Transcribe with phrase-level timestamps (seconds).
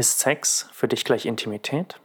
[0.00, 2.00] Ist Sex für dich gleich Intimität?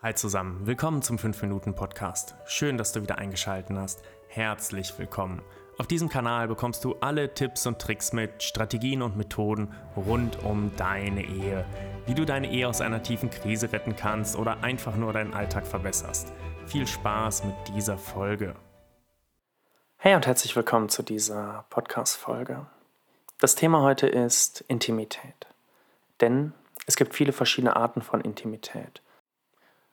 [0.00, 2.36] Hi zusammen, willkommen zum 5-Minuten-Podcast.
[2.46, 4.00] Schön, dass du wieder eingeschaltet hast.
[4.28, 5.42] Herzlich willkommen.
[5.76, 10.74] Auf diesem Kanal bekommst du alle Tipps und Tricks mit, Strategien und Methoden rund um
[10.78, 11.66] deine Ehe.
[12.06, 15.66] Wie du deine Ehe aus einer tiefen Krise retten kannst oder einfach nur deinen Alltag
[15.66, 16.32] verbesserst.
[16.64, 18.54] Viel Spaß mit dieser Folge.
[19.98, 22.64] Hey und herzlich willkommen zu dieser Podcast-Folge.
[23.38, 25.46] Das Thema heute ist Intimität.
[26.22, 26.54] Denn
[26.86, 29.02] es gibt viele verschiedene Arten von Intimität.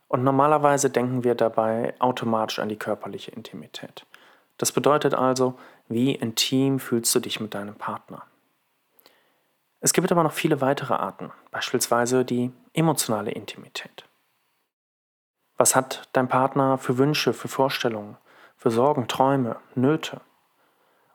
[0.07, 4.05] Und normalerweise denken wir dabei automatisch an die körperliche Intimität.
[4.57, 8.23] Das bedeutet also, wie intim fühlst du dich mit deinem Partner.
[9.79, 14.05] Es gibt aber noch viele weitere Arten, beispielsweise die emotionale Intimität.
[15.57, 18.17] Was hat dein Partner für Wünsche, für Vorstellungen,
[18.57, 20.21] für Sorgen, Träume, Nöte?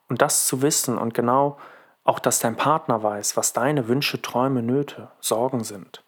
[0.08, 1.58] Und das zu wissen und genau
[2.06, 6.02] auch dass dein Partner weiß, was deine Wünsche, Träume, Nöte, Sorgen sind.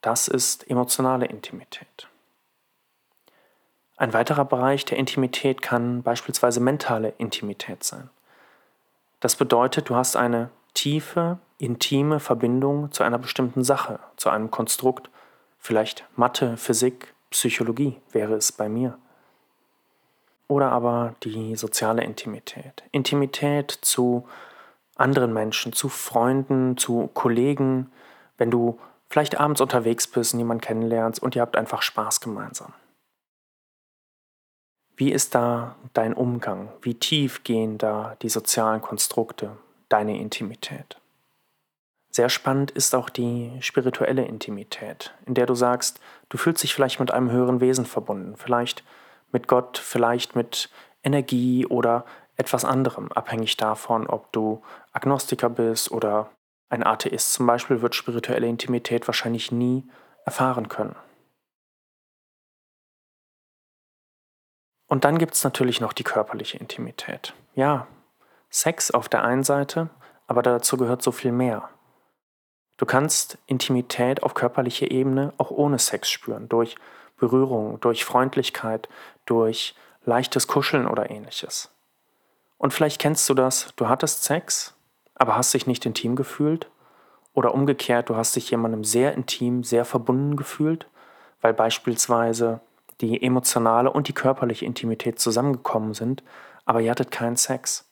[0.00, 2.08] Das ist emotionale Intimität.
[3.96, 8.10] Ein weiterer Bereich der Intimität kann beispielsweise mentale Intimität sein.
[9.20, 15.08] Das bedeutet, du hast eine tiefe, intime Verbindung zu einer bestimmten Sache, zu einem Konstrukt,
[15.58, 18.98] vielleicht Mathe, Physik, Psychologie wäre es bei mir.
[20.48, 22.82] Oder aber die soziale Intimität.
[22.90, 24.26] Intimität zu
[25.02, 27.90] anderen Menschen, zu Freunden, zu Kollegen,
[28.38, 28.78] wenn du
[29.08, 32.72] vielleicht abends unterwegs bist und jemanden kennenlernst und ihr habt einfach Spaß gemeinsam.
[34.96, 36.68] Wie ist da dein Umgang?
[36.80, 39.56] Wie tief gehen da die sozialen Konstrukte,
[39.88, 40.96] deine Intimität?
[42.10, 47.00] Sehr spannend ist auch die spirituelle Intimität, in der du sagst, du fühlst dich vielleicht
[47.00, 48.84] mit einem höheren Wesen verbunden, vielleicht
[49.32, 50.68] mit Gott, vielleicht mit
[51.02, 52.04] Energie oder
[52.42, 54.62] etwas anderem, abhängig davon, ob du
[54.92, 56.28] Agnostiker bist oder
[56.70, 59.88] ein Atheist zum Beispiel, wird spirituelle Intimität wahrscheinlich nie
[60.24, 60.96] erfahren können.
[64.88, 67.32] Und dann gibt es natürlich noch die körperliche Intimität.
[67.54, 67.86] Ja,
[68.50, 69.88] Sex auf der einen Seite,
[70.26, 71.68] aber dazu gehört so viel mehr.
[72.76, 76.74] Du kannst Intimität auf körperlicher Ebene auch ohne Sex spüren, durch
[77.18, 78.88] Berührung, durch Freundlichkeit,
[79.26, 81.70] durch leichtes Kuscheln oder ähnliches.
[82.62, 84.76] Und vielleicht kennst du das, du hattest Sex,
[85.16, 86.70] aber hast dich nicht intim gefühlt.
[87.34, 90.86] Oder umgekehrt, du hast dich jemandem sehr intim, sehr verbunden gefühlt,
[91.40, 92.60] weil beispielsweise
[93.00, 96.22] die emotionale und die körperliche Intimität zusammengekommen sind,
[96.64, 97.90] aber ihr hattet keinen Sex.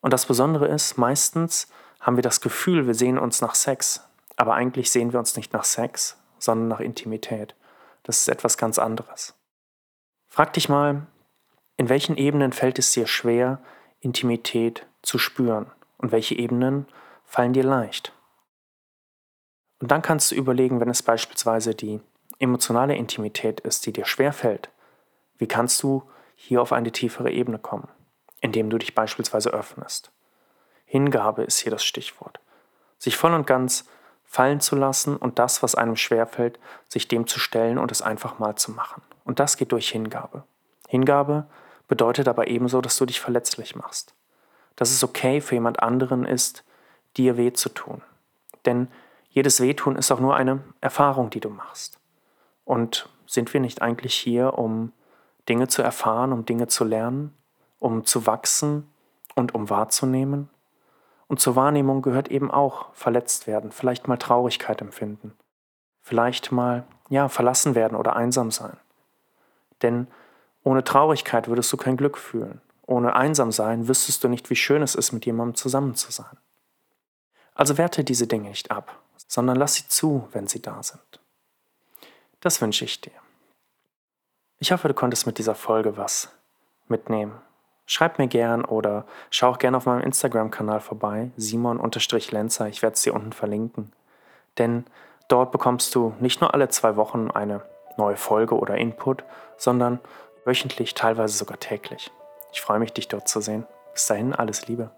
[0.00, 1.68] Und das Besondere ist, meistens
[2.00, 4.04] haben wir das Gefühl, wir sehen uns nach Sex,
[4.34, 7.54] aber eigentlich sehen wir uns nicht nach Sex, sondern nach Intimität.
[8.02, 9.36] Das ist etwas ganz anderes.
[10.26, 11.06] Frag dich mal,
[11.80, 13.58] in welchen Ebenen fällt es dir schwer,
[14.00, 15.72] Intimität zu spüren?
[15.96, 16.86] Und welche Ebenen
[17.24, 18.12] fallen dir leicht?
[19.78, 22.02] Und dann kannst du überlegen, wenn es beispielsweise die
[22.38, 24.68] emotionale Intimität ist, die dir schwer fällt,
[25.38, 26.02] wie kannst du
[26.36, 27.88] hier auf eine tiefere Ebene kommen,
[28.42, 30.12] indem du dich beispielsweise öffnest.
[30.84, 32.40] Hingabe ist hier das Stichwort.
[32.98, 33.88] Sich voll und ganz
[34.26, 36.58] fallen zu lassen und das, was einem schwerfällt,
[36.90, 39.00] sich dem zu stellen und es einfach mal zu machen.
[39.24, 40.44] Und das geht durch Hingabe.
[40.86, 41.46] Hingabe
[41.90, 44.14] bedeutet aber ebenso, dass du dich verletzlich machst.
[44.76, 46.64] Dass es okay für jemand anderen ist,
[47.16, 48.00] dir weh zu tun.
[48.64, 48.86] Denn
[49.28, 51.98] jedes Wehtun ist auch nur eine Erfahrung, die du machst.
[52.64, 54.92] Und sind wir nicht eigentlich hier, um
[55.48, 57.34] Dinge zu erfahren, um Dinge zu lernen,
[57.80, 58.88] um zu wachsen
[59.34, 60.48] und um wahrzunehmen?
[61.26, 65.32] Und zur Wahrnehmung gehört eben auch verletzt werden, vielleicht mal Traurigkeit empfinden,
[66.02, 68.76] vielleicht mal, ja, verlassen werden oder einsam sein.
[69.82, 70.06] Denn
[70.62, 72.60] ohne Traurigkeit würdest du kein Glück fühlen.
[72.86, 76.36] Ohne Einsamsein wüsstest du nicht, wie schön es ist, mit jemandem zusammen zu sein.
[77.54, 81.20] Also werte diese Dinge nicht ab, sondern lass sie zu, wenn sie da sind.
[82.40, 83.12] Das wünsche ich dir.
[84.58, 86.30] Ich hoffe, du konntest mit dieser Folge was
[86.88, 87.32] mitnehmen.
[87.86, 92.68] Schreib mir gern oder schau auch gern auf meinem Instagram-Kanal vorbei, Simon-Lenzer.
[92.68, 93.92] Ich werde es dir unten verlinken.
[94.58, 94.84] Denn
[95.28, 97.62] dort bekommst du nicht nur alle zwei Wochen eine
[97.96, 99.24] neue Folge oder Input,
[99.56, 100.00] sondern
[100.44, 102.10] wöchentlich, teilweise sogar täglich.
[102.52, 103.66] Ich freue mich, dich dort zu sehen.
[103.92, 104.90] Bis dahin, alles Liebe.